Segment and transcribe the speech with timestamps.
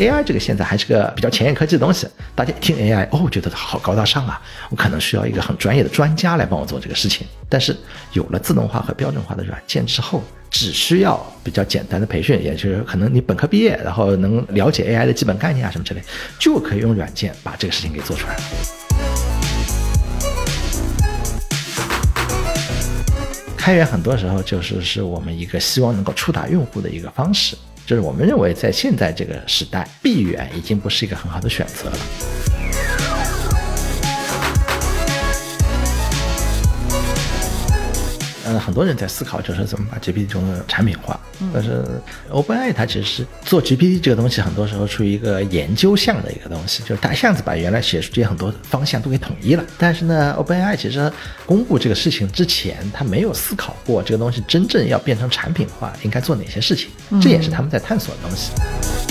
[0.00, 7.26] AI 这个现在还是个比较前沿科技的东西，大家一听 AI 哦，觉得好高大上啊，我可能需要一个很专业的专家来帮我做这个事情。
[7.50, 7.76] 但是
[8.14, 16.02] 有了自动化和标准化的软件之后，只需要比较简单的培训，也就是可能你本科毕业，然后能了解 AI 的基本概念啊什么之类，
[16.38, 18.36] 就可以用软件把这个事情给做出来。
[23.54, 27.54] 开源很多时候就是是我们一个希望能够触达用户的一个方式，
[27.90, 32.59] 就是我们认为在现在这个时代，闭源已经不是一个很好的选择了。
[38.50, 41.18] 嗯，很多人在思考，就是怎么把 GPT 中的产品化。
[41.54, 41.84] 但是
[42.30, 49.64] OpenAI 它其实是做 GPT 这个东西，很多时候处于一个研究项的一个东西，就是它一下子把原来写出这些很多方向都给统一了。
[49.78, 51.10] 但是呢，OpenAI 其实
[51.46, 56.90] 公布这个事情之前，他没有思考过这个东西真正要变成产品化应该做哪些事情，
[57.22, 58.50] 这也是他们在探索的东西。
[59.06, 59.09] 亲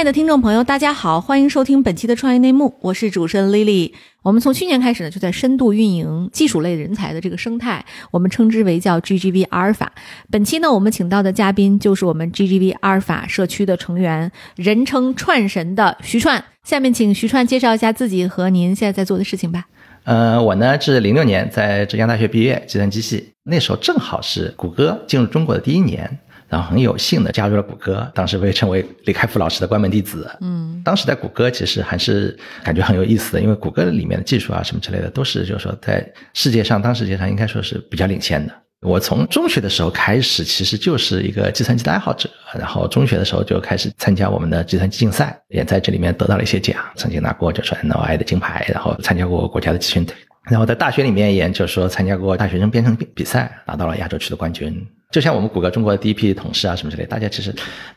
[0.00, 3.92] 亲爱的听众朋友，大家好，欢迎收听本期的创业内幕，我是主持人 Lily。
[4.22, 9.92] 我们从去年开始呢，就在深度运营技术类人才的这个生态，我们称之为叫 GGV 阿尔法。
[10.30, 16.42] 本期呢，我们请到的嘉宾就是我们 GGV 阿尔法社区的成员，人称串神的徐串。
[16.64, 19.66] 下面请徐串介绍一下自己和您现在在做的事情吧。
[20.04, 26.20] 呃，我呢是零六年在浙江大学毕业，计算机系，那时候正好是谷歌进入中国的第一年。
[26.50, 30.28] 然后很有幸的加入了谷歌，当时被称为李开复老师的关门弟子。
[30.40, 38.52] 嗯，当时在谷歌其实还是感觉很有意思的，因为谷歌里面的技术啊什么之类的，都是就是说在世界上当世界上应该说是比较领先的。
[38.82, 50.16] 我从中学的时候开始，其实就是一个计算机的爱好者，然后中学的时候就开始参加我们的计算机竞赛，也在这里面得到了一些奖，曾经拿过就是 NOI 的金牌，然后参加过国家的集训队，
[50.50, 54.84] 然后在大学里面也就是说参加过大学生编程比赛，拿到了亚洲区的冠军。
[55.12, 57.54] 就像我们谷歌中国的第一批同事啊什么之类，大家其实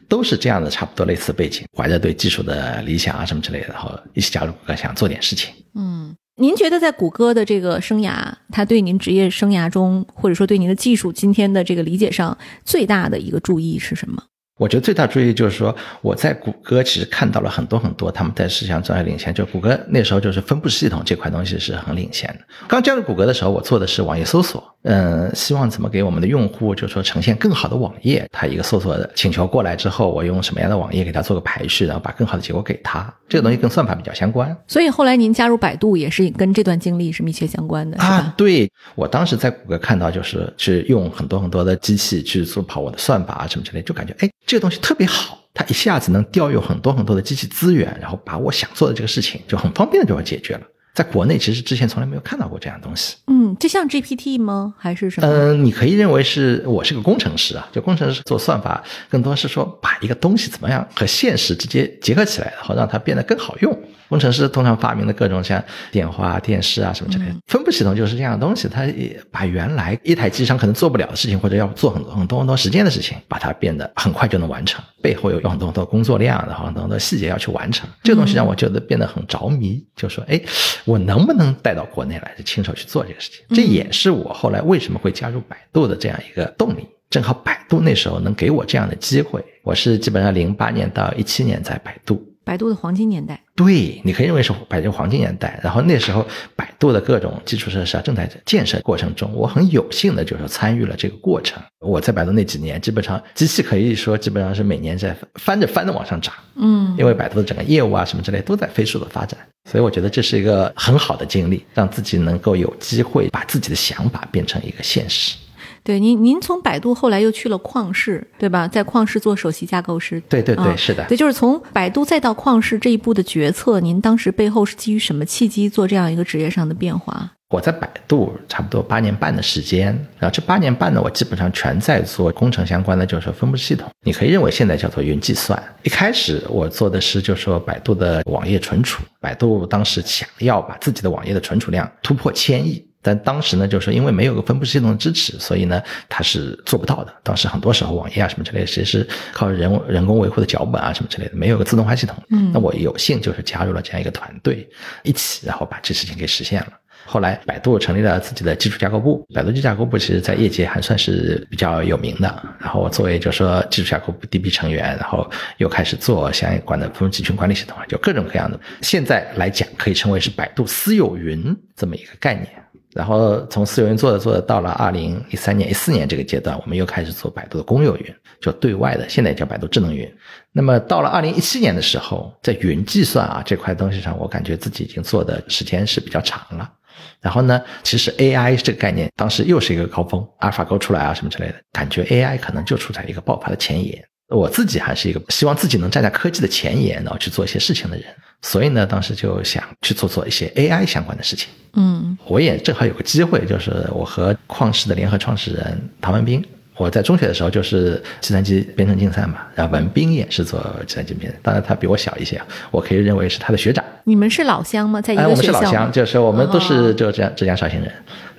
[0.08, 5.53] 都是这样的，差不多类似背景，怀着对技术的理想啊什么之类的，然后一起加入谷歌，想做点事情。
[5.75, 14.24] 嗯，您觉得在谷歌的这个生涯，它对您职业生涯中，或者说对您的技术今天的这个理解上，最大的一个注意是什么？
[14.58, 19.34] 我觉得最大注意就是说，我在谷歌其实看到了很多很多他们在市场上领先。
[19.34, 22.40] 就谷歌那时候就是分布式系统这块东西是很领先的。
[22.68, 28.28] 刚加入谷歌的时候，我做的是网页搜索，嗯，希望怎么给我们的用户就是说呈现更好的网页。
[28.32, 33.14] 他一个搜索的请求过来之后，我用什么样的网页给他做个排序，然后把更好的结果给他。
[33.28, 34.56] 这个东西跟算法比较相关。
[34.68, 38.34] 所以后来您加入百度也是跟这段经历是密切相关的，是吧？
[38.38, 44.30] 对，我当时在谷歌看到就是去用很多很多的机器去做跑我的算法啊什么之类，就感觉哎。
[44.46, 50.62] 这个东西特别好，它一下子能调用很多很多的机器资源，然后把我想做的这个事情就很方便的就解决了。
[50.94, 53.16] 在国内，其实之前从来没有看到过这样东西。
[53.28, 54.76] 嗯，这像 GPT 吗？
[54.78, 55.28] 还是什么？
[55.28, 63.78] 嗯，你可以认为是我是个工程师啊，就工程师做算法，更多是说把一个东西怎么样和现实直接结合起来，然后让它变得更好用。
[64.09, 68.68] 工程师通常发明的各种像电话、电视啊什么之类的分布系统，就是这样的东西。
[68.68, 68.86] 它
[69.31, 74.84] 把原来一台机上可能做不了的事情，或者要做很多很多很多时间的事情，把它变得很快就能完成。
[75.02, 77.90] 背后有有很多很多工作量，然后很多很多细节要去完成。
[78.04, 80.40] 这个东西让我觉得变得很着迷，就说：哎，
[80.86, 83.56] 我能不能带到国内来，就亲手去做这个事情？
[83.56, 86.88] 这也是我后来为什么会加入百度的这样一个动力。
[87.10, 92.22] 正好百度那时候能给我这样的机会，我是基本上零八年到一七年在百度。
[92.44, 95.59] 百度的黄金年代，对，你可以认为是百度黄金年代。
[95.64, 101.62] 然后那时候，百度的各种基础设施啊正在建设过程中，我很有幸的就是参与了这个过程。
[101.80, 106.34] 我在百度那几年，基本上机器可以说基本上是每年在翻着翻着往上涨。
[106.56, 109.40] 嗯，因为百度的整个业务啊什么之类都在飞速的发展，
[109.70, 115.36] 所以我觉得这是一个很好的经历，让自己能够有机会把自己的想法变成一个现实。
[115.84, 118.68] 对您，您从百度后来又去了旷视，对吧？
[118.68, 120.22] 在旷视做首席架构师。
[120.30, 121.06] 对对对，是的。
[121.08, 127.30] 对，就是从百度再到旷视这一步的决策，您当时背后是基于什么契机做这样一个职业上的变化？
[127.50, 129.88] 我在百度差不多八年半的时间，
[130.18, 133.88] 然后这八年半呢，我基本上全在做工程相关的，就是说分布式系统。
[134.04, 135.62] 你可以认为现在叫做云计算。
[135.84, 139.04] 一开始我做的是，就是说百度的网页存储。
[139.19, 142.84] 百度当时想要把自己的网页的存储量突破千亿。
[143.04, 147.14] 但当时呢，就是说因为没有个分布式系统的支持，所以呢，它是做不到的。
[147.22, 152.16] 当时很多时候网页啊什么之类的，其实是靠人人工维护的脚本啊什么之类的，没有个自动化系统。
[152.30, 154.68] 嗯，那我有幸就是加入了这样一个团队，
[155.04, 156.68] 一起然后把这事情给实现了。
[157.06, 162.44] 后来百度成立了自己的基础架构部，百度技术架构部其实在业界还算是比较有名的。
[162.58, 168.58] 然后我作为就是说基础架构部第一批成员，然后又开始做相关的分布集群管理系统，就各种各样的。
[168.82, 172.48] 现在来讲，可以称为是百度私有云这么一个概念。
[172.94, 180.07] 然后从私有云做着做着，到了二零一三年、一四年这个阶段，我们又开始做百度的公有云，就对外的，现在叫百度智能云。
[180.51, 186.72] 那么到了二零一七年的时候，在云计算啊这块东西上，我感觉自己已经做的时间是比较长了。
[187.19, 194.04] 然后呢，其实 AI 这个概念当时又是一个高峰，阿尔法狗出来啊什么之类的，感觉 AI 可能就处在一个爆发的前沿。
[194.33, 198.06] 我自己还是一个希望自己能站在科技的前沿，然后去做一些事情的人，
[198.41, 201.50] 所以呢，当时就想去做做一些 AI 相关的事情。
[201.75, 206.44] 嗯，我也正好有个机会，就是我和旷视的联合创始人唐文斌，
[206.77, 212.41] 我在中学的时候就是计算机编程竞赛嘛，然后文斌也是做计算机编程，当然他比我小一些，
[212.71, 213.83] 我可以认为是他的学长。
[214.03, 215.01] 你们是老乡吗？
[215.01, 215.59] 在一哎，我们个学校吗？
[215.59, 217.91] 是老乡，就是我们都是哦就浙江浙江绍兴人，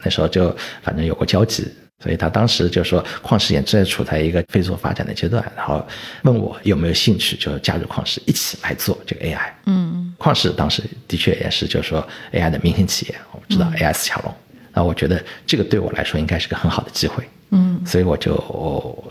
[0.05, 1.67] 那时候就反正有过交集，
[2.03, 5.85] 所以他当时就说旷视也正在处在一个飞速发展的阶段，然后
[6.23, 9.53] 问我有没有兴趣就加入旷视一起来做这个 AI。
[9.67, 10.15] 嗯。
[10.19, 14.35] 旷视当时的确也是就是说 AI 的明星企业，我们知道 AI 四小龙，
[14.73, 18.33] 然后我觉得这个对我来说应该是个很好的机会，嗯，所以我就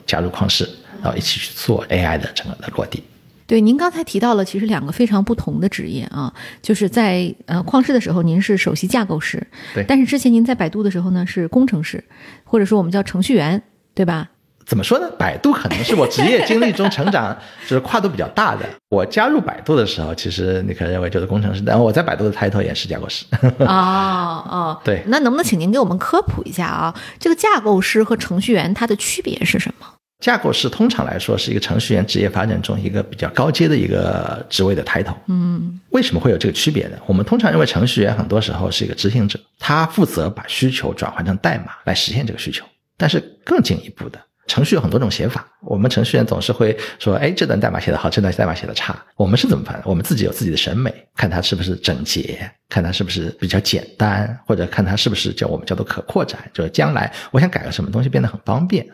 [0.07, 0.67] 加入旷视，
[1.01, 3.03] 然后一起去做 AI 的整个的落地。
[3.45, 12.03] 对，您刚才提到了其实两个非常不同的职业啊，就是在呃旷视的时候您是首席架构师，对但是之前您在百度的时候呢是工程师，
[12.43, 13.61] 或者说我们叫程序员，
[13.93, 14.29] 对吧？
[14.65, 15.11] 怎么说呢？
[15.19, 18.65] 百度可能是我职业经历中成长就是跨度比较大的。
[18.87, 23.25] 我加入百度的时候，其实你可能认为就是工程师，但我在百度的 title 也是架构师。
[23.59, 26.95] 哦哦，对那能不能请您给我们科普一下啊？
[27.19, 29.85] 这个架构师和程序员它的区别是什么？
[30.23, 35.17] 架构师通常来说是一个程序员职业发展中一个比较高阶的一个职位的 title。
[35.27, 36.97] 嗯为什么会有这个区别呢？
[37.05, 42.63] 我们通常认为程序员很多时候是一个执行者，他负责把需求转换成代码来实现这个需求。
[42.95, 48.97] 但是更进一步的，程序有很多种写法，我们程序员总是会说，哎，这段代码写得好，这段代码写得差。
[49.17, 49.81] 我们是怎么办？
[49.83, 58.87] 我们自己有自己的审美，看它是不是整洁，看它是不是比较简单，或者看它是不是叫我们叫做可扩展，就是将来我想改个什么东西变得很方便。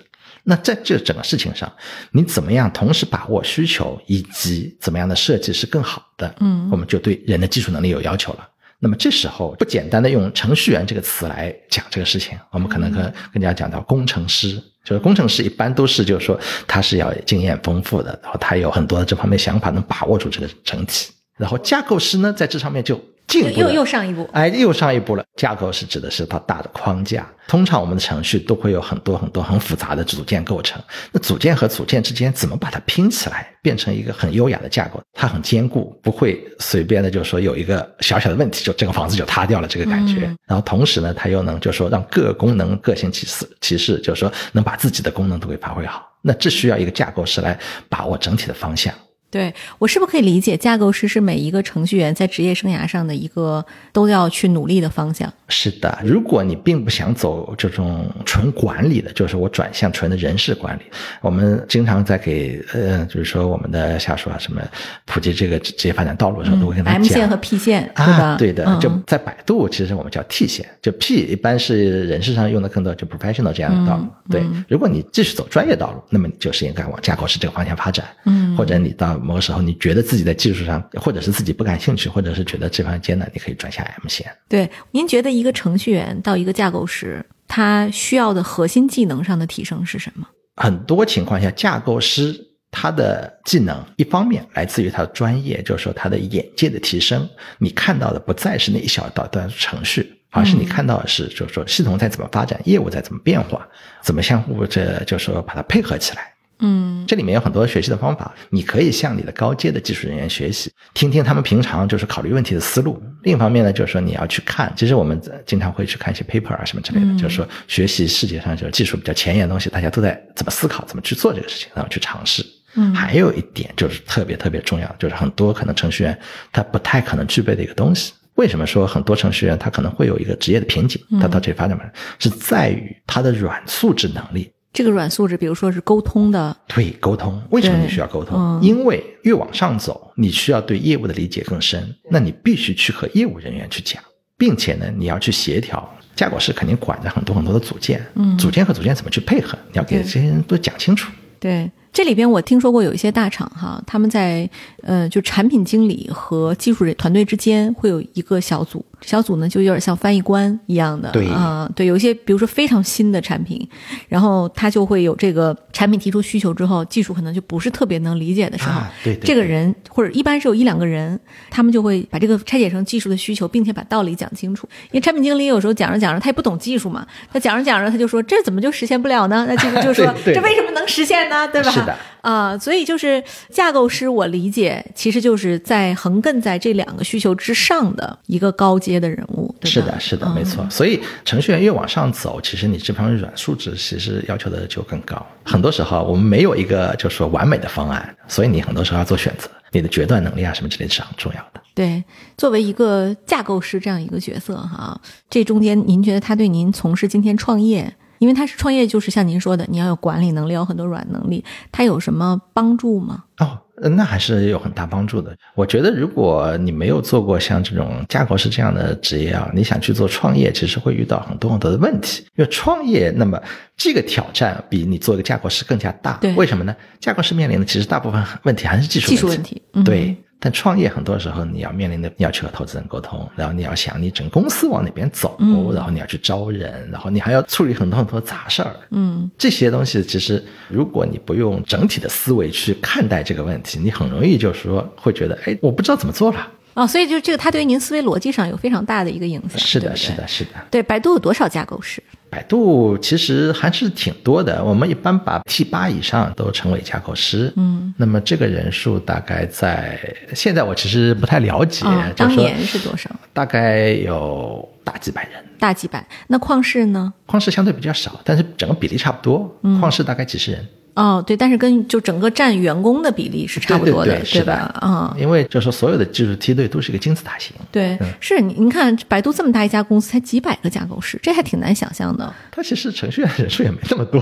[0.44, 1.71] 那在这整个事情上，
[2.12, 6.33] 你怎么样同时把握需求，以及怎么样的设计是更好的？
[6.39, 8.50] 嗯我们就对人的技术能力有要求了。
[8.80, 14.62] 那么这时候不简单的用程序员这个词来讲这个事情，我们可能更更加讲到工程师。
[14.86, 21.12] 就是工程师一般都是就是说他是要经验丰富的，然后他有很多的这方面想法，能把握住这个整体。
[21.38, 23.00] 然后架构师呢，在这上面就
[23.30, 25.24] 进又又上一步，哎，又上一步了。
[25.38, 30.81] 架构是指的是它大的框架，通常我们的程序都会有很多很多很复杂的组件构成。
[31.12, 35.00] 那组件和组件之间怎么把它拼起来，变成一个很优雅的架构？
[35.14, 40.25] 它很坚固，不会随便的就说有一个小小的问题，就这个房子就塌掉了这个感觉。
[40.25, 46.10] 嗯然后同时呢，它又能就说让各个功能各行其事，其事就是说能把自己的功能都给发挥好。
[46.24, 48.92] 那这需要一个架构师来把握整体的方向。
[49.31, 55.31] 对我是不是可以理解，架构师是每一个程序员在职业生涯上的一个都要去努力的方向？
[55.50, 60.81] 是的，如果你并不想走这种纯管理的，就是我转向纯的人事管理，
[61.22, 64.62] 我们经常在给呃，就是说我们的下属啊什么
[65.06, 67.04] 普及这个职业发展道路的时候，都会跟他嗯 M。
[67.04, 74.04] 线和 P 线，对啊？，对的，嗯就在百度，其实我们叫 T 线，就 P 一般是人事上用的更多，就 professional 这样的道路。
[74.04, 78.06] 嗯对嗯，如果你继续走专业道路，那么你就是应该往架构师这个方向发展。
[78.25, 84.25] 嗯或者你到某个时候，你觉得自己在技术上，或者是自己不感兴趣，或者是觉得这方面艰难，你可以转向 M 线。
[84.48, 90.27] 对，您觉得一个程序员到一个架构师，他需要的核心技能上的提升是什么？
[90.55, 92.36] 很多情况下，架构师
[92.72, 97.27] 他的技能一方面来自于他的专业，就是说他的眼界的提升。
[97.58, 103.67] 你看到的不再是那一小段段程序，而是你看到的是，就是说系统在怎么发展，业务在怎么变化，
[104.03, 106.34] 怎么相互这就是说把它配合起来。
[106.60, 113.01] 嗯这里面有很多学习的方法，你可以向你的高阶的技术人员学习，听听他们平常就是考虑问题的思路。
[113.24, 122.46] 另一方面呢，就是说你要去看，其实我们经常会去看一些 paper 啊什么之类的，嗯就是说学习世界上就是技术比较前沿的东西，大家都在怎么思考，怎么去做这个事情，然后去尝试。
[122.75, 126.18] 嗯还有一点就是特别特别重要，就是很多可能程序员
[126.51, 128.13] 他不太可能具备的一个东西。
[128.36, 131.01] 为什么说很多程序员他可能会有一个职业的瓶颈？
[131.20, 131.78] 他到这里发展
[132.20, 134.51] 是在于他的软素质能力。
[134.72, 137.42] 这个软素质，比如说是沟通的，对，沟通。
[137.50, 138.38] 为什么你需要沟通？
[138.40, 144.02] 嗯因为越往上走，你需要对业务的理解更深，那你必须去和业务人员去讲，
[144.38, 145.88] 并且呢，你要去协调。
[146.16, 151.10] 架构师肯定管着很多很多的组件，嗯组件和组件怎么去配合，你要给这些人都讲清楚。
[151.40, 154.50] 对，这里边我听说过有一些大厂哈，他们在
[154.84, 163.68] 呃就产品经理和技术人团队之间会有一个小组，小组呢就有点像翻译官一样的，对啊、对，有一些比如说非常新的产品，
[164.08, 174.68] 然后他就会有这个产品提出需求之后，技术可能就不是特别能理解的时候，啊对对对这个人或者一般是有一两个人，他们就会把这个拆解成技术的需求，并且把道理讲清楚。
[174.91, 179.46] 因为产品经理有时候讲着讲着他也不懂技术嘛，他讲着讲着他就说这怎么就实现不了呢？
[179.48, 181.48] 那技术就说 这为什么能实现呢？
[181.48, 181.72] 对吧？
[181.72, 190.66] 是的啊、所以就是架构师，我理解其实就是在横亘在这两个需求之上的一个高阶的人物，对是的，是的，嗯没错。
[190.70, 195.26] 所以程序员越往上走，其实你这方面软素质其实要求的就更高。
[195.44, 201.62] 很多时候我们没有一个就是说完美的方案，所以你很多时候要做选择，你的决断能力啊什么之类是很重要的。
[201.74, 202.04] 对，
[202.38, 205.00] 作为一个架构师这样一个角色哈，
[205.30, 213.24] 这中间您觉得他对您从事今天创业，因为他是创业，就是像您说的，你要有管理能力，有很多软能力，他有什么帮助吗？
[213.40, 215.36] 哦，呃那还是有很大帮助的。
[215.56, 222.24] 我觉得，如果你没有做过像这种架构师这样的职业啊，你想去做创业，其实会遇到很多很多的问题。
[222.36, 223.42] 因为创业，那么
[223.78, 226.18] 这个挑战比你做一个架构师更加大。
[226.22, 226.76] 对为什么呢？
[227.00, 230.16] 架构师面临的其实大部分问题还是技术技术问题嗯对。
[230.39, 238.75] 但创业很多时候你要面临的，你要去和投资人沟通，然后你要想你整个公司往哪边走，嗯然后你要去招人，然后你还要处理很多很多杂事儿。
[238.91, 246.48] 嗯，这些东西其实，如果你不用整体的思维去看待这个问题，你很容易就是说会觉得，哎，我不知道怎么做了。
[246.75, 249.58] 哦，所以就这个，它对于您思维逻辑上有非常大的一个影响。
[249.60, 250.27] 是的，对对是的，。
[250.27, 250.51] 是的。
[250.72, 252.01] 对，百度有多少架构师？
[252.29, 257.51] 百度其实还是挺多的，我们一般把 T 八以上都称为架构师。
[257.55, 260.00] 嗯，那么这个人数大概在
[260.33, 263.09] 现在我其实不太了解，哦、当年是多少？
[263.33, 265.43] 大概有大几百人。
[265.59, 266.07] 大几百。
[266.27, 267.13] 那旷视呢？
[267.27, 269.59] 旷视相对比较少，但是整个比例差不多。
[269.63, 270.65] 嗯旷视大概几十人。
[270.96, 274.53] 哦，对，但是跟就整个占员工的比例是差不多的，对对对是吧？
[274.81, 284.19] 啊、因为就是所有的技术梯队都是一个金字塔形，对，是你您看百度这么大一家公司，才几百个架构师，这还挺难想象的它其实程序员人数也没那么多。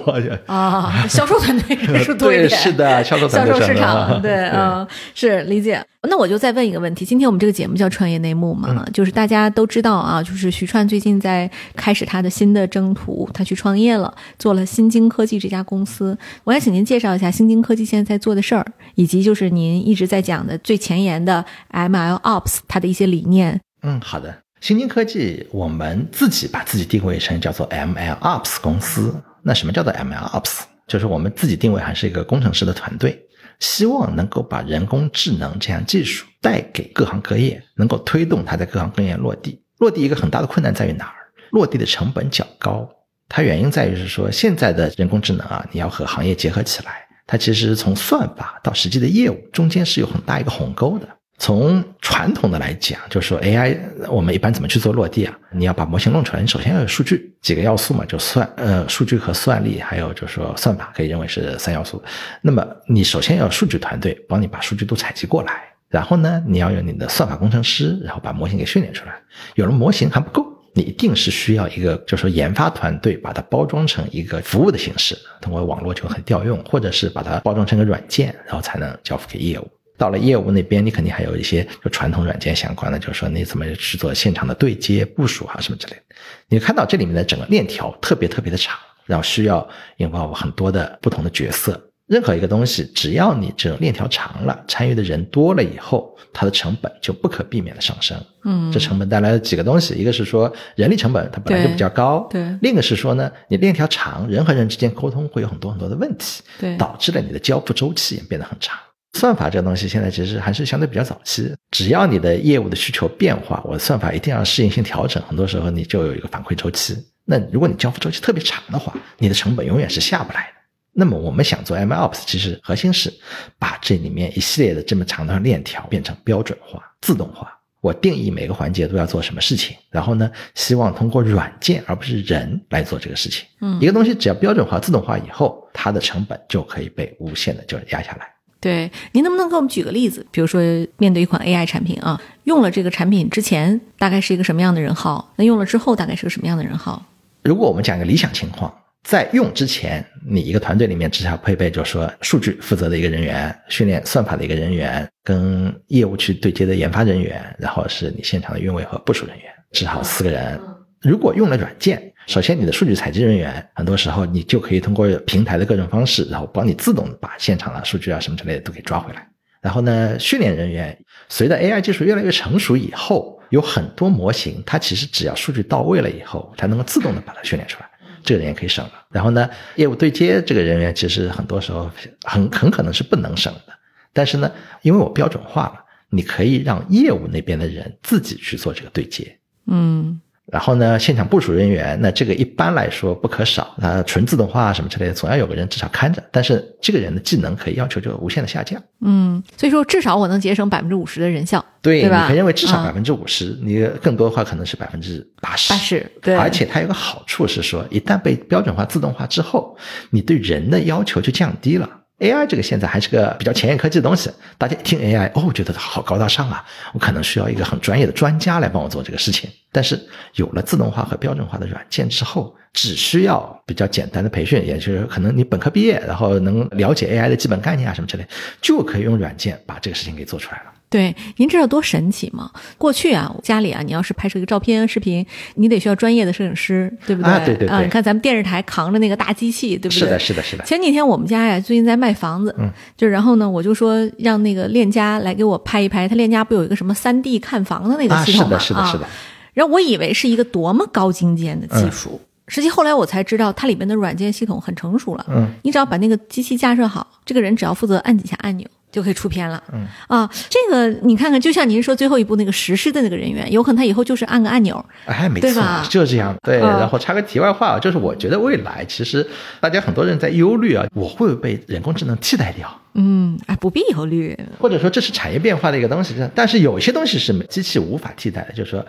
[0.48, 1.06] 啊。
[1.08, 5.84] 销售团队人数多一点，对是的销售 团队销售市场，对，对嗯，是理解。
[6.10, 16.18] 那我就再问一个问题，今天我们这个节目叫创业内幕嘛，就是大家都知道啊，就是徐川最近在开始他的新的征途，他去创业了，做了新京科技这家公司。
[16.46, 23.62] 我那请您介绍一下新京科技现在在做的事儿，以及就是您一直在讲的最前沿的 ML Ops 它的一些理念。
[23.84, 24.36] 嗯，好的。
[24.60, 29.14] 新京科技，我们自己把自己定位成叫做 ML Ops 公司。
[29.44, 30.62] 那什么叫做 ML Ops？
[30.88, 33.22] 就是我们自己定位还是一个工程师的团队，
[33.60, 39.62] 希望能够把人工智能这项技术带给各行各业，能够推动它在各行各业落地。
[39.78, 41.14] 落地一个很大的困难在于哪儿？
[41.52, 42.90] 落地的成本较高。
[43.30, 51.08] 它原因在于是说，现在的人工智能啊，你要和行业结合起来，它其实从算法到实际的业务中间是有很大一个鸿沟的。
[51.40, 53.78] 从传统的来讲，就是说 AI，
[54.10, 55.38] 我们一般怎么去做落地啊？
[55.52, 62.02] 你要把模型弄出来，你首先要有数据，几个要素嘛，就算呃数据和算力，还有就是说算法，可以认为是三要素。
[62.42, 69.14] 那么你首先要有数据团队帮你把数据都采集过来，然后呢，你要有你的算法工程师，然后把模型给训练出来。
[69.54, 70.44] 有了模型还不够，
[70.78, 79.68] 你一定是需要一个，就是说研发团队把它包装成一个服务的形式，通过网络就很调用，或者是把它包装成个软件，然后才能交付给业务。
[79.98, 86.02] 到了业务那边，你肯定还有一些就传统软件相关的，就是说你怎么去做现场的对接、部署啊什么之类的。
[86.48, 89.68] 你看到这里面的整个链条特别特别的长，然后需要
[89.98, 91.87] involve 很多的不同的角色。
[92.08, 98.18] 任何一个东西，只要你这种链条长了，参与的人多了以后，它的成本就不可避免的上升。
[98.46, 108.78] 嗯这成本带来了几个东西，一个是说人力成本它本来就比较高，对另一个是说呢，你链条长，人和人之间沟通会有很多很多的问题，对导致了你的交付周期也变得很长。
[109.14, 116.96] 算法这个东西现在其实还是相对比较早期，只要你的业务的需求变化，我的算法一定要适应性调整，很多时候你就有一个反馈周期。
[117.26, 120.57] 那如果你交付周期特别长的话，你的成本永远是下不来的。
[121.00, 123.14] 那么我们想做 MLOps，其实核心是
[123.60, 127.54] 把这里面一系列的这么长的链条变成标准化、自动化。
[127.82, 133.46] 我定义每个环节都要做什么事情，然后呢，希望通过软件而不是人来做这个事情。
[133.62, 138.28] 嗯一个东西只要标准化、自动化以后，它的成本就可以被无限的就压下来。
[138.60, 140.26] 对，您能不能给我们举个例子？
[140.32, 140.60] 比如说，
[140.98, 145.32] 面对一款 AI 产品啊，用了这个产品之前，大概是一个什么样的人号？
[145.36, 147.06] 那用了之后，大概是个什么样的人号？
[147.44, 148.74] 如果我们讲一个理想情况，
[149.04, 160.60] 在用之前，你一个团队里面至少配备，就是说数据负责的一个人员，训练算法的一个人员，跟业务去对接的研发人员，然后是你现场的运维和部署人员，至少四个人。
[161.02, 169.26] 如果用了软件，首先你的数据采集人员，很多时候你就可以通过平台的各种方式，然后帮你自动把现场的数据啊什么之类的都给抓回来。
[169.62, 170.98] 然后呢，训练人员
[171.30, 177.87] 随着 AI 技术越来越成熟以后，有很多模型，它其实只要数据到位了以后，它能够自动的把它训练出来，
[178.28, 178.92] 这个人也可以省了。
[179.10, 181.90] 然后呢，业务对接这个人员其实很多时候
[182.24, 183.74] 很很可能是不能省的，
[184.12, 189.40] 但是呢，因为我标准化了，你可以让业务那边的人自己去做这个对接。
[189.66, 190.20] 嗯。
[190.52, 196.24] 然后呢，现场部署人员，那这个一般来说不可少，啊，纯自动化什么之类的，总要有个人至少看着。
[196.32, 198.82] 但是这个人的技能可以要求就无限的下降。
[199.02, 202.22] 嗯，所以说至少我能节省百分之五十的人效，对，对吧？
[202.22, 205.74] 你可以认为至少百分之五十，你更多的话可能是百分之八十。
[205.74, 206.36] 八十，对。
[206.36, 209.78] 而且它有个好处是说，一旦被标准化、自动化之后，
[210.12, 211.90] 你对人的要求就降低了。
[212.20, 219.50] AI 这个现在还是个比较前沿科技的东西，大家一听 AI 哦，觉得好高大上啊，我可能需要一个很专业的专家来帮我做这个事情。
[219.72, 220.00] 但是
[220.36, 228.26] 有了自动化和标准化的软件之后，只需要比较简单的培训，也就是可能你本科毕业，然后能了解 AI 的基本概念啊什么之类，
[228.62, 230.72] 就可以用软件把这个事情给做出来了。
[230.90, 232.50] 对，您知道多神奇吗？
[232.78, 237.30] 过去啊，家里啊，你要是拍摄一个照片、视频，你得需要专业的摄影师，对不对？
[237.30, 237.84] 啊，对对对。
[237.84, 240.00] 你看咱们电视台扛着那个大机器，对不对？
[240.00, 240.64] 是的，是的，是的。
[240.64, 248.58] 前几天我们家呀，最近在卖房子，嗯，就然后呢，我就说让那个链家来给我拍一拍，他链家不有一个什么三 D 看房的那个系统吗？
[248.58, 249.08] 是的，是的，是的。
[249.54, 255.26] 然后我以为是一个多么高精尖的技术，实际后来我才知道，它里面的软件系统很成熟了。
[255.30, 258.68] 嗯，你只要把那个机器架设好，这个人只要负责按几下按钮。
[258.90, 266.34] 就可以出片了，嗯啊，这个你看看，就像您说最后一步那个实施的那个人员，有可能他以后就是按个按钮，哎，没错，就是这样。
[266.42, 269.28] 对，然后插个题外话，就是我觉得未来其实
[269.60, 272.82] 大家很多人在忧虑啊，我会不会被人工智能替代掉？
[272.94, 278.84] 嗯，哎，不必忧虑，或者说这是产业变化的一个东西，但是有些东西是机器无法替代的，就是说。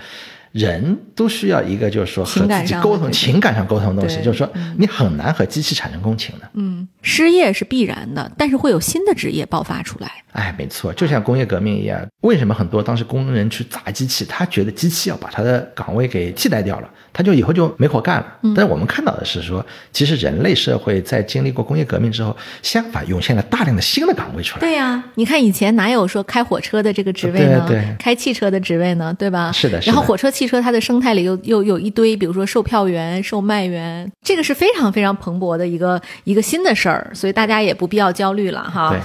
[0.53, 6.49] 人都需要一个，就是说和自己沟通、情感上沟通的东西，就是说你很难和机器产生共情的。
[6.55, 10.11] 嗯，失业是必然的，但是会有新的职业爆发出来。
[10.33, 18.27] 哎，没错，就像工业革命一样，为什么很多当时工人去砸机器，他觉得机器要把他的岗位给替代掉了，他就以后就没活干了。
[18.55, 24.61] 但是我们看到的是说，其实人类社会在经历过工业革命之后，相反涌现了大量的新的岗位出来。
[24.61, 27.65] 对呀，你看以前哪有说开火车的这个职位呢？
[27.67, 29.13] 对，开汽车的职位呢？
[29.19, 29.51] 对吧？
[29.51, 29.81] 是的。
[29.81, 38.91] 然后火车、汽车它的生态里又又有一堆，比如说售票员、售卖员，这个是非常非常蓬勃的一个一个新的事儿，所以大家也不必要焦虑了哈。
[38.91, 39.01] 对。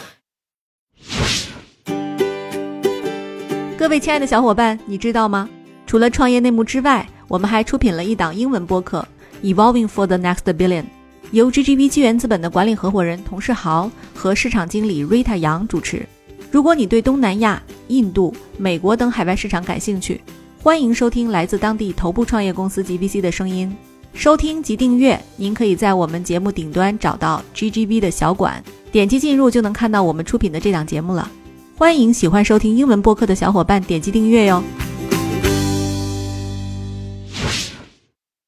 [3.75, 5.49] 各位亲爱的小伙伴，你知道吗？
[5.87, 9.03] 除了创业内幕之外，我们还出品了一档英文播客
[9.55, 10.83] 《Evolving for the Next Billion》，
[11.31, 16.05] 由 GGV 纪元资本的管理合伙人童世豪和市场经理 Rita 杨主持。
[16.51, 20.21] 如果你对东南亚、印度、美国等海外市场感兴趣，
[20.61, 23.75] 欢迎收听来自当地头部创业公司 GVC 的声音。
[24.13, 31.27] 收听及订阅，您可以在我们节目顶端找到 GGV 的小馆，点击进入就能看到我们出品的这档节目了。
[31.75, 34.63] 欢迎喜欢收听英文播客的小伙伴点击订阅哟。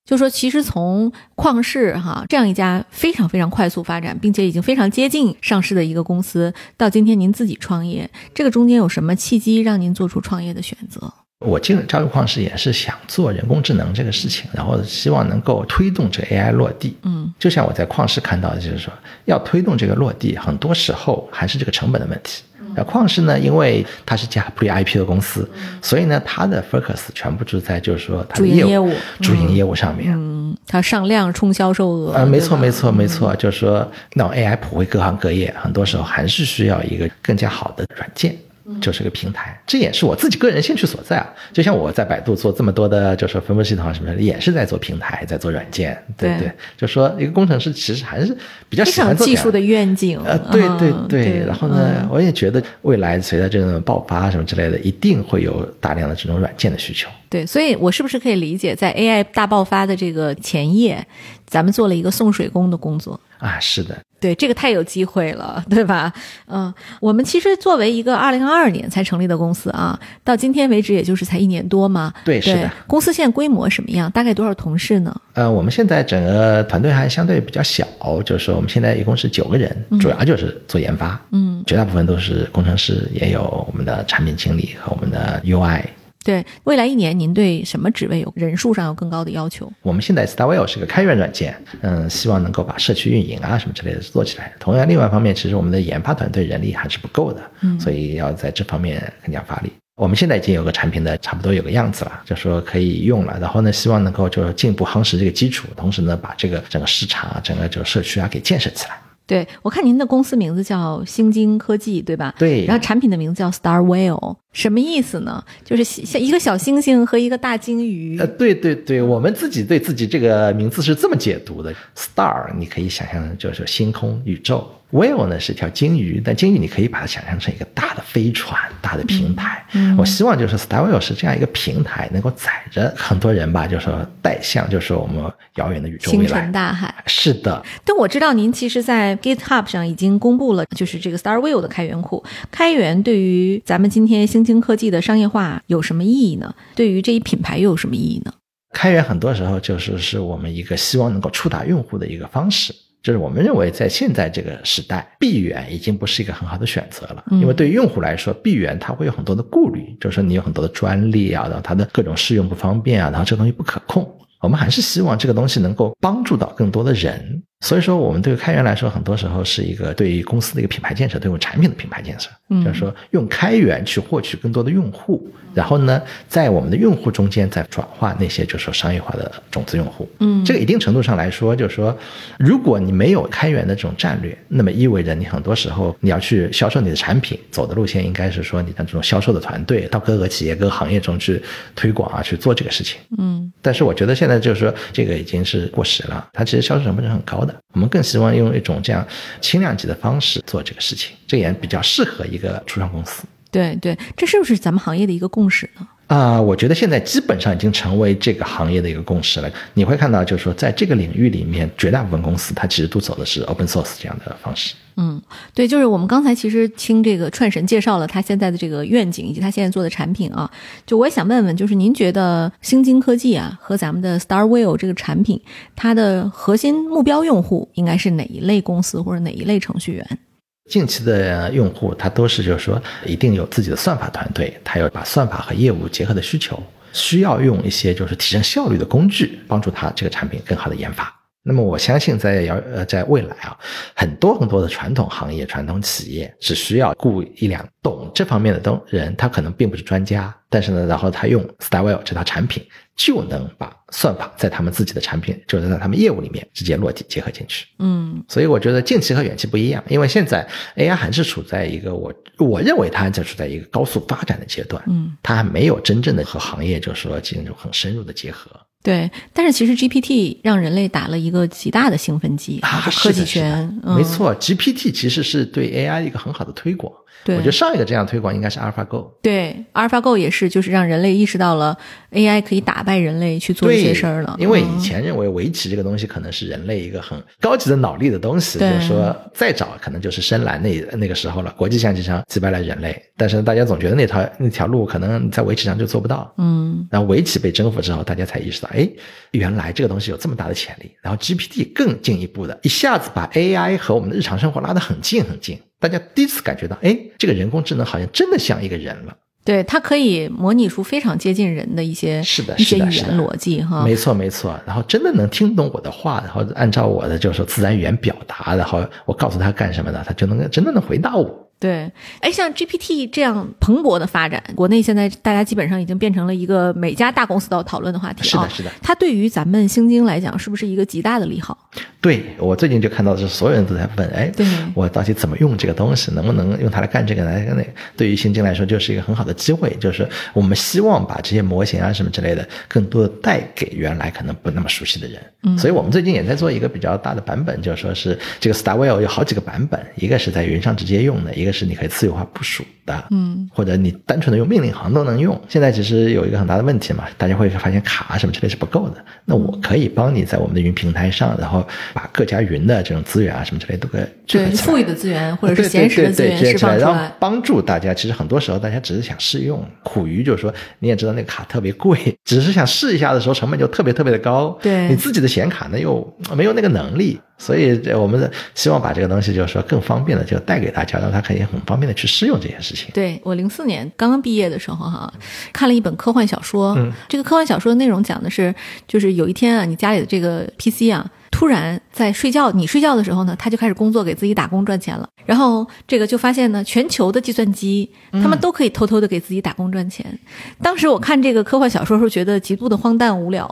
[0.06, 11.12] 就说其实从旷视哈这样一家非常非常快速发展，并且已经非常接近上市的一个公司，到今天您自己创业，这个中间有什么契机让您做出创业的选择？
[11.40, 16.96] 我进加入旷视也是想做人工智能这个事情，然后希望能够推动这 AI 落地。
[17.02, 18.94] 嗯，就像我在旷视看到的，就是说
[19.26, 22.44] 要推动这个落地，很多时候还是这个成本的问题。
[22.76, 23.40] 那旷视呢？
[23.40, 25.50] 因为它是家 Pre IP 的公司，
[25.82, 30.14] 所以呢，它的 focus 全部就在就是说它的业务、主营业务上面。
[30.14, 32.14] 嗯，它上量冲销售额。
[32.14, 33.36] 啊，没错，没错，没错。
[33.36, 38.36] 就是说，那 AI 普惠各行各业，很多时候还是需要一个更加好的软件。
[38.82, 41.34] 就是个平台，这也是我自己个人兴趣所在啊。
[41.54, 46.52] 就像我在百度做这么多的，就是分布系统啊什么的，也是在做平台，在做软件，对对？
[46.76, 48.36] 就说一个工程师其实还是
[48.68, 50.20] 比较喜欢技术的愿景。
[50.26, 51.46] 呃，对对对。
[51.46, 57.08] 然后呢，我也觉得未来随着这种爆发什么之类的，一定会有大量的这种软件的需求。
[57.30, 61.06] 对，所以我是不是可以理解，在 AI 大爆发的这个前夜，
[61.46, 63.20] 咱们做了一个送水工的工作？
[63.38, 63.96] 啊，是的。
[64.26, 66.12] 对这个太有机会了，对吧？
[66.48, 72.12] 嗯，我们其实作为一个二零二二年才成立的公司啊，到今天为止也就是才一年多嘛。
[72.24, 72.72] 对，是的。
[72.88, 74.10] 公司现在规模什么样？
[74.10, 75.16] 大概多少同事呢？
[75.34, 77.86] 呃，我们现在整个团队还相对比较小，
[78.26, 81.22] 就是说我们现在一共是九个人，主要就是做研发。
[81.30, 85.84] 嗯，绝大部分都是工程师，也有我们的产品经理和我们的 UI。
[86.26, 89.72] 对未来一年，您对什么职位有人数上有更高的要求？
[89.84, 94.52] 我们现在 Starwell 是个开源软件，嗯，希望能够把社区运营啊什么之类的做起来。
[94.60, 99.72] 同样，另外一方面，其实我们的研发团队人力还是不够的，嗯，所以要在这方面更加发力。
[99.98, 103.38] 我们现在已经有个产品的差不多有个样子了，就说可以用了。
[103.40, 109.00] 然后呢，希望能够就是进一步夯实这个基础，同时呢，把这个整个市场啊、整个这个社区啊给建设起来。
[109.28, 112.36] 对我看您的公司名字叫星晶科技，对吧？
[112.38, 112.64] 对。
[112.66, 114.36] 然后产品的名字叫 Starwell。
[114.56, 115.44] 什么意思呢？
[115.66, 118.18] 就是像一个小星星和一个大鲸鱼。
[118.18, 124.66] 呃，对对对，我们自己对自己这个名字是这么解读的：star，你可以想象就是星空、宇宙。
[124.92, 129.66] Whale 呢是条鲸鱼，但鲸鱼你可以把它想象成一个大的飞船、大的平台。
[129.74, 135.22] 嗯我希望就是 Star Whale 是这样一个平台，能够载着很多人吧，就是说带向就是我们
[135.56, 136.52] 遥远的宇宙星未来辰。
[136.52, 136.94] 大海。
[137.08, 142.24] 是的，但我知道您其实，在 GitHub 上已经公布了，就是这个 StarWhale 的开源库。
[142.52, 146.54] 开源对于咱们今天星星科技的商业化有什么意义呢？
[146.76, 148.32] 对于这一品牌又有什么意义呢？
[148.74, 152.74] 开源很多时候就是是我们一个希望能够触达用户的一个方式。
[153.02, 164.12] 就是我们认为，在现在这个时代，闭源已经不是一个很好的选择了，嗯因为对于用户来说，闭源它会有很多的顾虑，就是说你有很多的专利啊，然后它的各种试用不方便啊，然后这个东西不可控。
[164.42, 180.08] 我们还是希望这个东西能够帮助到更多的人，所以说我们对开源来说，很多时候是一个对于公司的一个品牌建设，对我们产品的品牌建设，嗯就是说用开源去获取更多的用户，然后呢，在我们的用户中间再转化那些就是说商业化的种子用户。
[180.20, 181.98] 嗯这个一定程度上来说，就是说，
[182.38, 191.42] 如果你没有开源的这种战略，那么意味着你很多时候你要去销售你的产品，走的路线应该是说你的这种销售的团队到各个企业、各个行业中去
[191.76, 193.00] 推广啊，去做这个事情。
[193.18, 197.55] 嗯但是我觉得现在就是说，这个已经是过时了，它其实销售成本是很高的。
[197.74, 199.06] 我们更希望用一种这样
[199.42, 203.24] 轻量级的方式做这个事情，这也比较适合一个初创公司。
[203.52, 205.88] 对对，这是不是咱们行业的一个共识呢？
[206.08, 209.52] 啊、我觉得现在基本上已经成为这个行业的一个共识了。
[209.74, 214.76] 你会看到，就是说，在这个领域里面，绝大部分公司它其实都走的是 open source 这样的方式。
[214.98, 215.22] 嗯，
[215.54, 220.50] 对，就是我们刚才其实听这个串神介绍了他现在的这个愿景以及他现在做的产品啊，
[220.86, 225.42] 就我也想问问，就是您觉得星晶科技啊和咱们的 StarWhale 这个产品，
[225.76, 230.20] 它的核心目标用户应该是哪一类公司或者哪一类程序员？
[230.70, 241.14] 近期的用户，他都是就是说，一定有自己的算法团队，他有把算法和业务结合的需求，需要用一些就是提升效率的工具，帮助他这个产品更好的研发。
[241.48, 243.56] 那么我相信在遥呃在未来啊，
[243.94, 257.66] 很多很多的传统行业、传统企业只需要雇一两懂这方面的东人，他可能并不是专家，但是呢，然后他用 StarWhale 这套产品，就能把算法在他们自己的产品，就是在他们业务里面直接落地结合进去。
[257.80, 268.50] 嗯所以我觉得近期和远期不一样，因为现在 AI 还是处在一个我我认为它还在处在一个高速发展的阶段，嗯，它还没有真正的和行业就是说进入很深入的结合。
[268.82, 269.10] 对。
[269.34, 274.04] 但是其实 GPT 让人类打了一个极大的兴奋剂，啊，科技圈，嗯没。
[274.04, 276.94] 错，GPT 其实是对 AI 一个很好的推广。
[277.26, 279.12] 对我觉得上一个这样推广应该是 AlphaGo。
[279.22, 281.76] 对，AlphaGo 也是，就是让人类意识到了
[282.12, 284.36] AI 可以打败人类去做一些事儿了。
[284.40, 296.32] 因为以嗯前认为围棋这个东西可能是人类一个很高级的脑力的东西，就是说再早可能就是深蓝那那个时候了，国际象棋上击败了人类，但是大家总觉得那条那条路可能在围棋上就做不到。
[296.38, 298.88] 嗯然后围棋被征服之后，大家才意识到，哎，
[299.32, 300.92] 原来这个东西有这么大的潜力。
[301.02, 309.16] 然后 GPT 更进一步的，一下子把 AI 和我们的日常生活拉得很近很近，大家第一次感觉到，哎，这个人工智能好像真的像一个人了。
[309.44, 313.84] 对，它可以模拟出非常接近人的一些是的一些是的语言逻辑哈。
[313.84, 321.45] 没错没错，然后真的能听懂我的话，然后按照我的就是说自然语言表达，然后我告诉他干什么的，他就能真的能回答我。
[321.58, 321.90] 对，
[322.20, 328.48] 哎，像 GPT 这样蓬勃的发展，国内现在大家基本上已经变成了一个每家大公司都要讨论的话题啊。
[328.48, 331.58] 是的是的它对于咱们星晶来讲，是不是一个极大的利好？
[332.02, 336.12] 对我最近就看到，是所有人都在问，哎对，我到底怎么用这个东西？
[336.12, 337.70] 能不能用它来干这个来干那个？
[337.98, 345.20] 对于新京来说，就是一个很好的机会，就是我们希望把这些模型啊什么之类的，更多的带给原来可能不那么熟悉的人。
[345.44, 355.40] 嗯所以我们最近也在做一个比较大的版本，就是说是这个 Starwell 有好几个版本，一个是在云上直接用的，一个是你可以自由化部署的，嗯，或者你单纯的用命令行都能用。
[355.48, 359.06] 现在其实有一个很大的问题嘛，大家会发现卡啊什么之类是不够的。
[359.24, 367.16] 那我可以帮你在我们的云平台上，然后把各家云的这种资源啊什么之类都给对，起来富裕的资源或者是对闲时的资源释对对对放出来然后。
[367.20, 367.94] 帮助大家。
[367.94, 374.58] 其实很多时候大家只是想试用，苦于就是说你也知道那个卡特别贵，只是想试一下的时候成本就特别特别的高。
[374.62, 376.06] 对你自己的显卡呢又
[376.36, 382.90] 没有那个能力，所以这我们希望把这个东西就是说更方便的就带给大家，让他可以很方便的去试用这件事情。
[382.94, 385.14] 对我零四年刚刚毕业的时候哈，
[385.52, 386.74] 看了一本科幻小说。
[386.78, 388.54] 嗯这个科幻小说的内容讲的是，
[388.88, 391.06] 就是有一天啊，你家里的这个 PC 啊，
[391.38, 395.06] 突然在睡觉，你睡觉的时候呢，他就开始工作，给自己打工赚钱了。
[395.26, 400.18] 然后这个就发现呢，全球的计算机他们都可以偷偷的给自己打工赚钱。
[400.62, 403.46] 当时我看这个科幻小说时候，觉得极度的荒诞无聊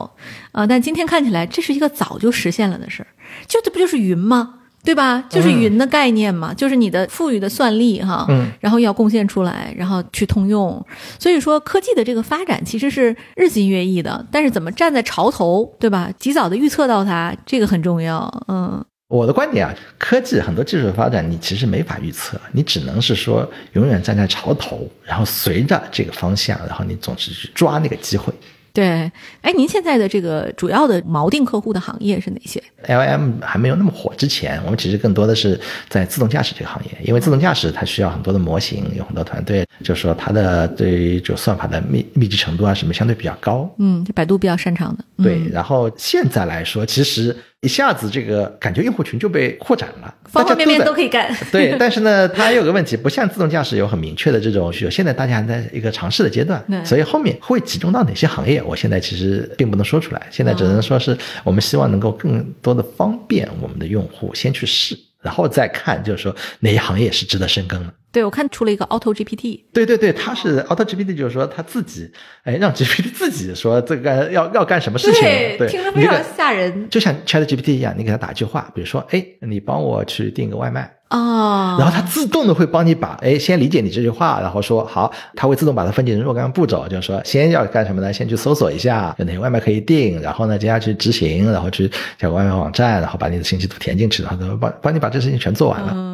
[0.52, 3.08] 啊、但今天看起来，这是一个早就实现了的事儿。
[3.46, 4.60] 就这不就是云吗？
[4.84, 5.24] 对吧？
[5.30, 10.84] 就是云的概念嘛，就是你的富裕的算力哈，嗯，然后要贡献出来，然后去通用。
[11.18, 16.10] 所以说，科技的这个发展其实是日新月异的，但是怎么站在潮头，对吧？
[16.18, 18.30] 及早的预测到它，这个很重要。
[18.48, 28.32] 嗯，我的观点啊，科技很多技术的发展，你其实没法预测，你只能是说永远站在潮头，然后随着这个方向，然后你总是去抓那个机会。
[28.74, 29.10] 对，
[29.40, 35.58] 哎，您现在的这个主要的锚定客户的行业是哪些？L M 还没有那么火之前，我们其实更多的是
[35.88, 43.72] 在自动驾驶这个行业，因为自动驾驶它需要很多的模型，有很多团队，就是说它的对于就算法的密密集程度啊什么相对比较高。
[43.78, 45.04] 嗯，这百度比较擅长的。
[45.18, 51.34] 嗯对，然后现在来说，其实一下子这个感觉用户群就被扩展了，方方面面都可以干。
[51.50, 67.92] 对，但是呢，它有个问题，不像自动驾驶有很明确的这种需求，现在大家还在一个尝试的阶段对，所以后面会集中到哪些行业，我现在其实并不能说出来，现在只能说是我们希望能够更多的方便我们的用户先去试，然后再看就是说哪些行业是值得深耕的。
[68.14, 69.60] 对，我看出了一个 Auto GPT。
[69.72, 72.08] 对对对，它是 Auto GPT，就是说它自己，
[72.44, 75.22] 哎，让 GPT 自己说这个要要干什么事情，
[75.58, 81.76] 对，听着非常吓人就像 Chat GPT 一样，你给它打一句话，比如说，哎，你帮我去订个外卖，哦。
[81.76, 88.12] 然后它自动的会帮你把，哎，先理解你这句话，然后说好，它会自动把它分解成若干步骤，就是说先要干什么呢？
[88.12, 95.92] 先去搜索一下有哪些外卖可以订，然后呢，接下去执行，然后去找个外卖网站，然后把你的信息都填进去，然后都帮帮你把这事情全做完了。
[95.94, 96.13] 嗯，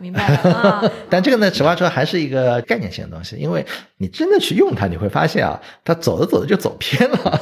[0.00, 0.92] 明白了 啊。
[1.08, 3.64] 但这个呢，实话说还是一个概念性的东西，因为
[4.02, 7.40] 你真的去用它，你会发现啊，它走着走着就走偏了。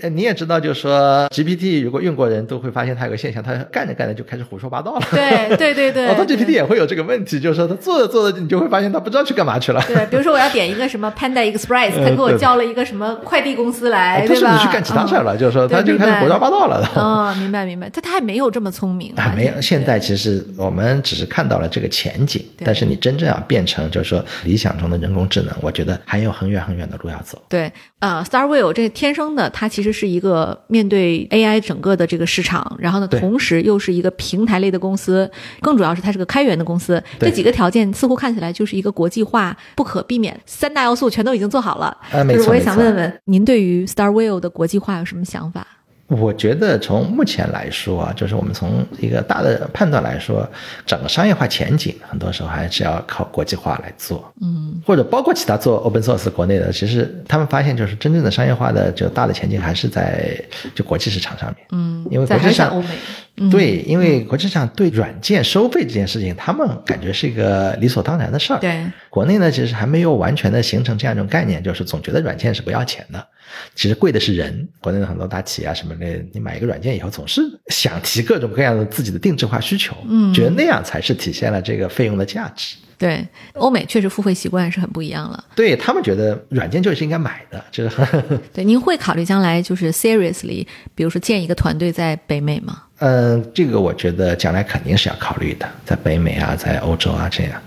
[0.00, 5.02] 呃 你也知道，就是说 GPT 如果用过人都会发现它有个现象，它干着干着就开始胡说八道了。
[5.10, 6.08] 对对对对。
[6.08, 9.82] Auto GPT 也会有这个问题，就是说它做着做着，你就会发现它不知道去干嘛去了。
[9.86, 14.48] 对，比如说我要点一个什么 Panda Express，它给我叫了一个什么快递公司来，他对吧？
[14.50, 16.90] 甚至去干其他事儿了，就是说对他就开始胡说八道了。
[16.94, 27.42] 哦，明白明白，它它还没有这么聪明，啊，没有，现在其实我们只是看到了这个前景，但是你真正要变成就是说理想中的人工智能，我觉得还有很远很远的路要走。
[27.48, 35.28] 对，呃，Starwheel 这天生的，它其实是一个面对 AI 整个的这个市场，然后呢，同时又是一个平台类的公司，
[35.60, 41.96] 更主要是它是个开源的公司，这几个条件似乎看起来就是一个国际化不可避免，三大要素全都已经做好了。
[42.12, 45.66] 呃没就是我也想问问您对于 Starwheel 的国际化有什么想法？
[46.14, 50.48] 我觉得从目前来说啊，就是我们从一个大的判断来说，
[50.86, 60.38] 整个商业化前景很多时候还是要靠国际化来做，嗯，或者包括其他做 open source 国内的，其实他们发现就是真正的商业化的就大的前景还是在
[60.74, 62.88] 就国际市场上面，嗯因为国际上欧美。
[63.36, 63.50] 嗯。
[63.50, 68.60] 对，因为国际上对软件收费这件事情，他们感觉是一个理所当然的事儿。
[68.60, 73.26] 对，国内呢，其实还没有完全的形成这样一种概念，就是总觉得软件是不要钱的，
[73.74, 74.68] 其实贵的是人。
[74.80, 82.76] 国内的很多大企业啊什么的，你买一个软件以后，总是想提各种各样的自己的定制化需求，嗯觉得那样才是体现了这个费用的价值。
[82.96, 85.44] 对，欧美确实付费习惯是很不一样了。
[85.56, 87.96] 对他们觉得软件就是应该买的，就是
[88.54, 92.82] 对，您会考虑将来就是 seriously，比如说建一个团队在北美吗？
[92.98, 97.60] 嗯，这个我觉得将来肯定是要考虑的，在北美啊，在欧洲啊这样。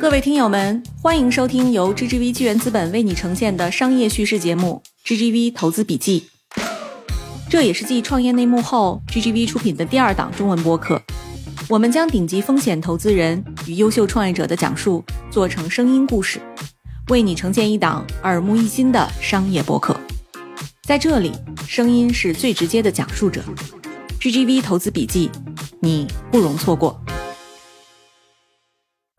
[0.00, 6.26] 各位听友们，欢迎收听由 GGV 纪元资本为你呈现的商业叙事节目《GGV 投资笔记》，
[7.48, 11.00] 这也是继创业内幕后，GGV 出品的第二档中文播客。
[11.70, 16.38] 我们将顶级风险投资人与优秀创业者的讲述做成声音故事，
[17.08, 19.98] 为你呈现一档耳目一新的商业播客。
[20.82, 21.32] 在这里，
[21.66, 23.42] 声音是最直接的讲述者。
[24.20, 25.30] GGV 投资笔记，
[25.80, 27.02] 你不容错过。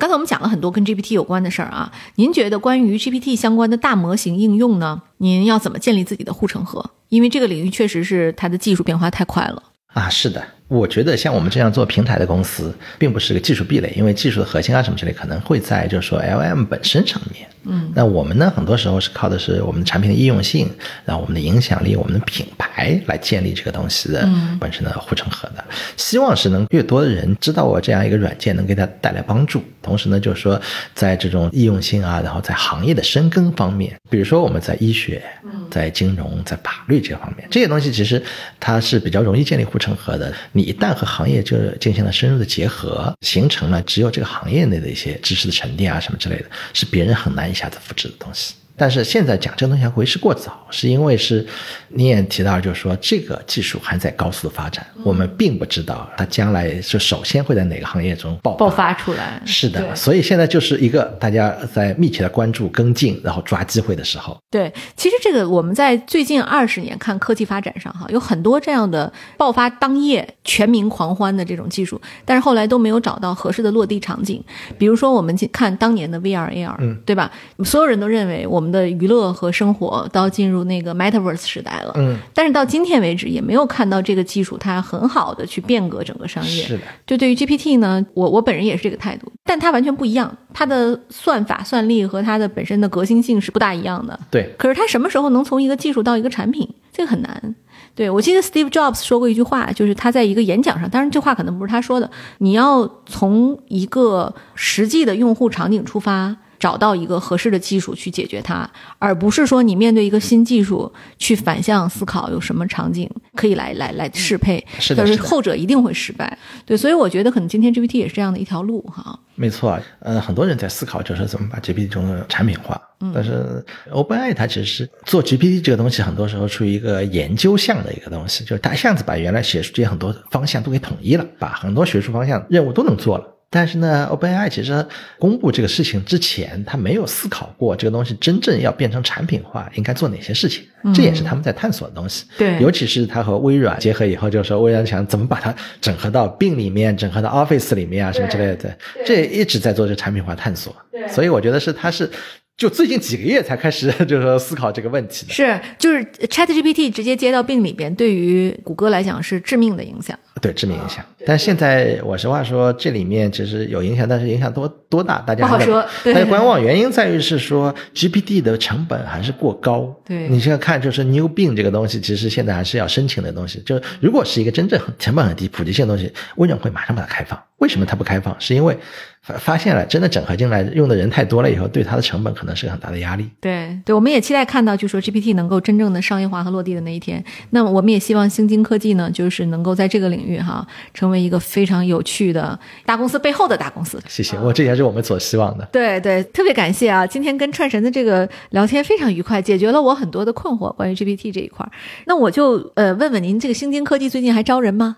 [0.01, 5.03] 刚才我们讲了很多跟 GPT 有关的事儿啊，您觉得关于 GPT 相关的大模型应用呢？
[5.17, 6.89] 您要怎么建立自己的护城河？
[7.09, 9.61] 因为这个领域确实是它的技术变化太快了。
[9.93, 17.45] 啊，是的，我觉得像我们这样做平台的公司，并不是个技术壁垒，因为技术的核心啊什么之类可能会在就是说 LM 本身上面。
[17.63, 20.67] 嗯，那我们呢，很多时候是靠的是我们的产品的易用性，
[21.05, 25.63] 然后我们的影响力、我们的品牌来建立这个东西的嗯本身的护城河的。
[25.97, 30.59] 希望是能越多的人知道我这样一个软件能给他带来帮助，同时呢，就是说
[30.95, 35.21] 在这种易用性啊，然后在行业的深耕方面，比如说我们在医学、
[35.69, 38.19] 在金融、在法律这方面，这些东西其实
[38.59, 40.33] 它是比较容易建立护城河的。
[40.53, 48.53] 你一旦和行业就进行了深入的结合，形成了只有这个行业内的一些知识的沉淀啊什么之类的，是别人很难一下子复制的东西。
[48.81, 51.45] 但是现在讲这个东西还为时过早，是因为是
[51.89, 59.39] 你也提到，就是说这个技术还在高速的发展，我们并不知道它将来是首先会在哪个行业中爆爆发出来。
[59.45, 64.35] 是的，所以现在就是一个大家在密切的关注、跟进，然后抓机会的时候。
[64.49, 74.43] 对，其实这个我们在最近二十年看科技发展上哈，有很多这样的爆发当夜、全民狂欢的这种技术，但是后来都没有找到合适的落地场景。
[74.79, 77.31] 比如说我们看当年的 VR、AR，嗯对吧？
[77.63, 86.63] 所有人都认为我们的娱乐和生活到进入那个 Metaverse 时代了，嗯，但是到今天为止也没有看到这个技术它很好的去变革整个商业。
[86.63, 94.17] 是的，就对于 GPT 呢，我我本人也是这个态度，但它完全不一样，它的算法算力和它的本身的革新性是不大一样的。
[94.29, 97.55] 对，可是它什么时候能从一个技术到一个产品，这个很难。
[97.93, 106.37] 对我记得 Steve Jobs 说过一句话，就是他在一个演讲上，当然这话可能不是他说的，你要从一个实际的用户场景出发。
[106.61, 108.69] 找到一个合适的技术去解决它，
[108.99, 116.37] 而不是说你面对一个新技术去反向思考有什么场景可以来来来适配，但是是的是后者一定会失败。
[116.63, 119.19] 对，所以我觉得可能今天 GPT 也是这样的一条路哈。
[119.33, 122.79] 没错，呃，很多人在思考就是怎么把 GPT 中的产品化，
[123.11, 133.25] 但是 OpenAI 它其实是做 GPT 这个东西，很多时候处于一个研究项的一个东西，就是它一下子把原来学术界很多方向都给统一了，把很多学术方向任务都能做了。
[133.53, 134.83] 但是呢，OpenAI 其实
[135.19, 140.63] 公布这个事情之前，他没有思考过这个东西真正要变成产品化应该做哪些事情，
[140.95, 142.23] 这也是他们在探索的东西。
[142.37, 148.73] 对尤其是它和微软结合以后，就是说微软想怎么把它整合到 Bing 里面，整合到 Office 里面啊，什么之类的，
[149.05, 150.73] 这也一直在做这产品化探索。
[150.89, 152.09] 对所以我觉得是它是
[152.55, 155.33] 就最近几个月才开始就是说思考这个问题的。
[155.33, 160.17] 是，就是 ChatGPT 直接接到病里边，对于谷歌来讲是致命的影响。
[160.39, 166.61] 对致命影响，但现在我实话说，这里面其实有影响，但是影响多多大，大家不好说对大家观望。
[166.61, 169.93] 原因在于是说 GPT 的成本还是过高。
[170.05, 173.61] 对你现在看，就是 New Bing 这个东西，其实现在还是要申请的东西。
[173.65, 177.37] 就如果是一个真正成本很低、普及性的东西，微软会马上把它开放。
[177.57, 178.35] 为什么它不开放？
[178.39, 178.75] 是因为
[179.21, 183.29] 发发现了真的整合进来用的人太多了以后，对它的成本可能是个很大的压力。
[183.39, 187.23] 对对，我们也期待看到，就说 GPT 能够真正的商业化和落地的那一天。
[187.51, 194.01] 那么我们也希望星晶科技呢，就是能够在这个领域哈，成为一个非常有趣的大公司背后的大公司。
[194.07, 195.67] 谢谢，我这也是我们所希望的。
[195.71, 197.05] 对对，特别感谢啊！
[197.05, 201.71] 今天跟串神的这个聊天非常愉快，解决了我很多的困惑，关于 GPT 这一块儿。
[202.05, 204.97] 那我就呃问问您，这个星金科技最近还招人吗？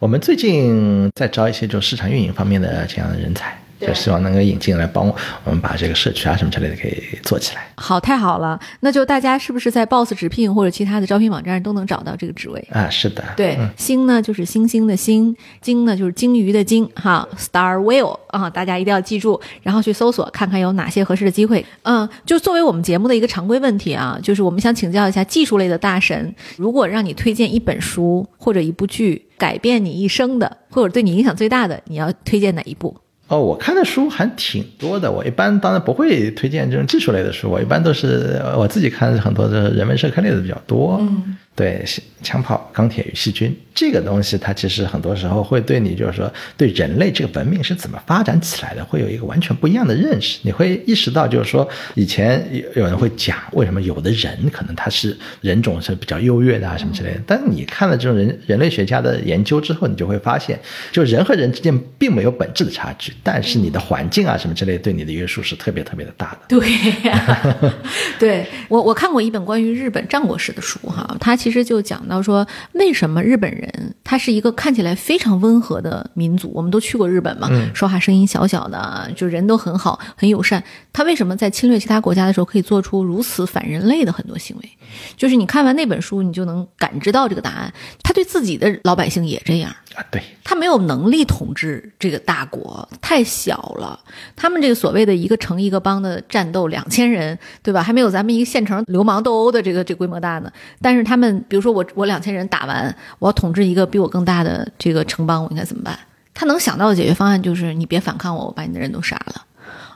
[0.00, 5.08] 我们最近在招一些就市场运营方面的这样的人才，对就希望能够引进来帮
[5.44, 8.60] 我们把这个社区啊什么之类的给做起来好，太好了！
[8.80, 12.68] 那就大家是不是在 Boss 直聘或者其他的招聘网站都能找到这个职位？
[12.70, 12.88] 啊。
[12.90, 21.64] 是的，对，星呢就是星星的星，鲸呢就是鲸鱼的鲸，哈，Star Whale 啊，大家一定要记住，然后去搜索看看有哪些合适的机会。
[21.84, 32.94] 嗯，就作为我们节目的一个常规问题啊，就是我们想请教一下技术类的大神，如果让你推荐一本书或者一部剧改变你一生的，或者对你影响最大的，你要推荐哪一部？
[33.30, 35.10] 哦，我看的书还挺多的。
[35.10, 40.98] 我一般当然不会推荐这种技术类的书，我一般都是我自己看很多的人文社科类的比较多。
[41.00, 41.84] 嗯，对，
[42.22, 50.38] 枪炮、钢铁与细菌这个东西，它其实很多时候会对你，就是说对人类这个文明是怎么发展起来的，会有一个完全不一样的认识。
[50.40, 57.20] 你会意识到，就是说以前有有人会讲，为什么有的人可能他是人种是比较优越的啊什么之类的。
[57.26, 60.58] 但是你看了这种人人类学家的研究之后，你就会发现，
[60.90, 66.38] 就人和人之间并没有本质的差距，但是你的环境啊什么之类对你的约束是特别特别的大的。
[66.48, 66.70] 对
[67.04, 67.74] 呀、
[68.18, 80.62] 对我我看过一本关于日本战国史的书哈，它其实就讲到说，为什么日本人他是一个看起来非常温和的民族，我们都去过日本嘛，说话声音小小的，就人都很好，很友善。
[80.92, 84.70] 他为什么在侵略其他国家的时候可以做出如此反人类的很多行为？
[85.16, 87.72] 就是你看完那本书，你就能感知到这个答案。
[88.02, 89.70] 他对自己的老百姓也这样。
[89.94, 93.98] 啊，对，他没有能力统治这个大国，太小了。
[94.36, 97.82] 他们这个所谓的一个城一个邦的战斗，两千人，对吧？
[97.82, 100.52] 还没有咱们一个县城流氓斗殴的这个这规模大呢。
[100.80, 105.98] 但是他们，比如说我我两千人打完，我要统治一个比我更大的这个城邦，我应该怎么办？
[106.32, 109.44] 他能想到的解决方案就是你别反抗我，我把你的人都杀了。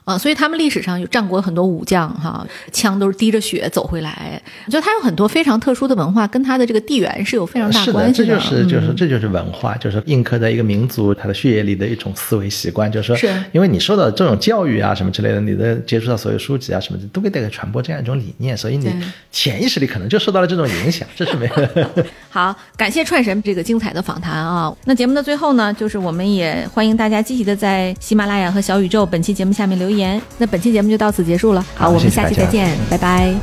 [0.05, 18.93] 啊，所以他们历史上有战国很多武将哈，枪都是滴着血走回来，就他有很多非常特殊的文化，跟他的这个地缘是有非常大是的，关系这就是就是嗯这就是文化，就是印刻在一个民族他的血液里的一种思维习惯，就是说，是因为你受到这种教育啊什么之类的，你的接触到所有书籍啊什么的，都给大家传播这样一种理念，所以你
[19.31, 21.53] 潜意识里可能就受到了这种影响，这是没有。
[22.29, 24.71] 好，感谢串神这个精彩的访谈啊！
[24.85, 29.94] 那节目的最后呢，就是我们也欢迎大家积极的在喜马拉雅和小宇宙本期节目下面留言。
[29.95, 30.21] 言。
[30.37, 33.33] 那本期节目就到此结束了，好，好我们下期再见，拜拜。